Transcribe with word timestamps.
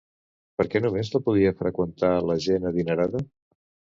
Per 0.59 0.63
què 0.75 0.79
només 0.85 1.11
la 1.15 1.21
podia 1.27 1.51
freqüentar 1.59 2.11
la 2.29 2.39
gent 2.47 2.67
adinerada? 2.71 3.21